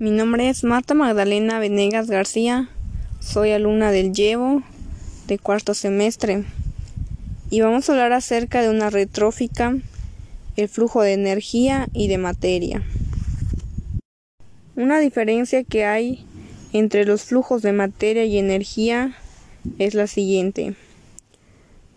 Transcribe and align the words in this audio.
Mi 0.00 0.10
nombre 0.10 0.48
es 0.48 0.64
Marta 0.64 0.94
Magdalena 0.94 1.58
Venegas 1.58 2.08
García, 2.08 2.70
soy 3.20 3.50
alumna 3.50 3.92
del 3.92 4.14
Llevo 4.14 4.62
de 5.26 5.38
cuarto 5.38 5.74
semestre 5.74 6.44
y 7.50 7.60
vamos 7.60 7.86
a 7.86 7.92
hablar 7.92 8.14
acerca 8.14 8.62
de 8.62 8.70
una 8.70 8.88
retrófica, 8.88 9.76
el 10.56 10.68
flujo 10.70 11.02
de 11.02 11.12
energía 11.12 11.86
y 11.92 12.08
de 12.08 12.16
materia. 12.16 12.82
Una 14.74 15.00
diferencia 15.00 15.64
que 15.64 15.84
hay 15.84 16.24
entre 16.72 17.04
los 17.04 17.24
flujos 17.24 17.60
de 17.60 17.72
materia 17.72 18.24
y 18.24 18.38
energía 18.38 19.14
es 19.78 19.92
la 19.92 20.06
siguiente. 20.06 20.76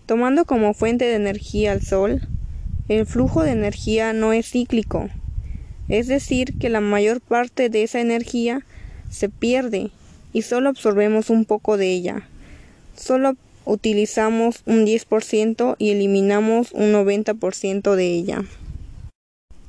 Tomando 0.08 0.44
como 0.44 0.74
fuente 0.74 1.06
de 1.06 1.16
energía 1.16 1.72
al 1.72 1.82
Sol, 1.82 2.28
el 2.90 3.06
flujo 3.06 3.44
de 3.44 3.52
energía 3.52 4.12
no 4.12 4.34
es 4.34 4.50
cíclico, 4.50 5.10
es 5.90 6.08
decir, 6.08 6.58
que 6.58 6.70
la 6.70 6.82
mayor 6.82 7.22
parte 7.22 7.70
de 7.70 7.84
esa 7.84 8.00
energía 8.00 8.66
se 9.10 9.30
pierde 9.30 9.92
y 10.32 10.42
solo 10.44 10.70
absorbemos 10.70 11.30
un 11.30 11.46
poco 11.46 11.78
de 11.78 11.92
ella. 11.92 12.28
Solo 12.96 13.36
utilizamos 13.66 14.64
un 14.66 14.86
10% 14.86 15.76
y 15.78 15.92
eliminamos 15.92 16.72
un 16.72 16.94
90% 16.94 17.96
de 17.96 18.06
ella. 18.08 18.44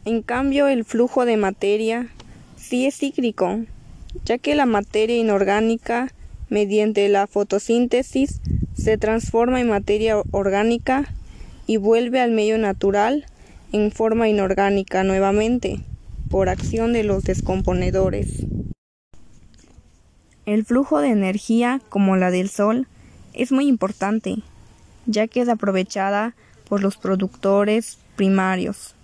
En 0.04 0.22
cambio, 0.22 0.68
el 0.68 0.84
flujo 0.84 1.24
de 1.24 1.36
materia 1.36 2.08
sí 2.56 2.86
es 2.86 2.98
cíclico, 2.98 3.60
ya 4.24 4.38
que 4.38 4.54
la 4.54 4.66
materia 4.66 5.16
inorgánica, 5.16 6.12
mediante 6.48 7.08
la 7.08 7.26
fotosíntesis, 7.26 8.40
se 8.74 8.98
transforma 8.98 9.60
en 9.60 9.68
materia 9.68 10.22
orgánica 10.30 11.14
y 11.66 11.78
vuelve 11.78 12.20
al 12.20 12.32
medio 12.32 12.58
natural 12.58 13.26
en 13.72 13.90
forma 13.90 14.28
inorgánica 14.28 15.04
nuevamente 15.04 15.80
por 16.34 16.48
acción 16.48 16.92
de 16.92 17.04
los 17.04 17.22
descomponedores. 17.22 18.44
El 20.46 20.64
flujo 20.64 20.98
de 20.98 21.10
energía, 21.10 21.80
como 21.88 22.16
la 22.16 22.32
del 22.32 22.50
Sol, 22.50 22.88
es 23.34 23.52
muy 23.52 23.68
importante, 23.68 24.38
ya 25.06 25.28
que 25.28 25.42
es 25.42 25.48
aprovechada 25.48 26.34
por 26.68 26.82
los 26.82 26.96
productores 26.96 27.98
primarios. 28.16 28.96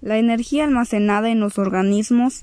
La 0.00 0.18
energía 0.18 0.64
almacenada 0.64 1.30
en 1.30 1.38
los 1.38 1.56
organismos 1.56 2.42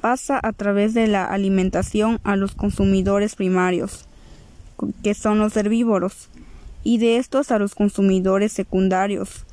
pasa 0.00 0.38
a 0.40 0.52
través 0.52 0.94
de 0.94 1.08
la 1.08 1.24
alimentación 1.24 2.20
a 2.22 2.36
los 2.36 2.54
consumidores 2.54 3.34
primarios, 3.34 4.06
que 5.02 5.12
son 5.12 5.40
los 5.40 5.56
herbívoros, 5.56 6.28
y 6.84 6.98
de 6.98 7.16
estos 7.16 7.50
a 7.50 7.58
los 7.58 7.74
consumidores 7.74 8.52
secundarios, 8.52 9.44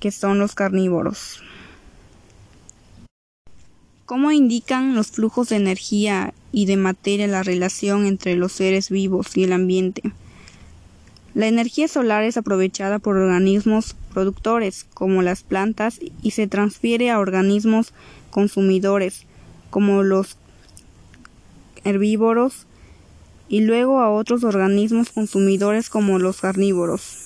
que 0.00 0.10
son 0.10 0.38
los 0.38 0.54
carnívoros. 0.54 1.42
¿Cómo 4.06 4.30
indican 4.30 4.94
los 4.94 5.08
flujos 5.08 5.48
de 5.48 5.56
energía 5.56 6.32
y 6.52 6.66
de 6.66 6.76
materia 6.76 7.26
la 7.26 7.42
relación 7.42 8.06
entre 8.06 8.36
los 8.36 8.52
seres 8.52 8.88
vivos 8.88 9.36
y 9.36 9.44
el 9.44 9.52
ambiente? 9.52 10.02
La 11.34 11.48
energía 11.48 11.86
solar 11.88 12.22
es 12.22 12.36
aprovechada 12.36 12.98
por 12.98 13.16
organismos 13.16 13.94
productores, 14.14 14.86
como 14.94 15.20
las 15.20 15.42
plantas, 15.42 15.98
y 16.22 16.30
se 16.30 16.46
transfiere 16.46 17.10
a 17.10 17.18
organismos 17.18 17.92
consumidores, 18.30 19.26
como 19.68 20.02
los 20.02 20.38
herbívoros, 21.84 22.66
y 23.48 23.60
luego 23.60 24.00
a 24.00 24.10
otros 24.10 24.44
organismos 24.44 25.10
consumidores 25.10 25.90
como 25.90 26.18
los 26.18 26.40
carnívoros. 26.40 27.14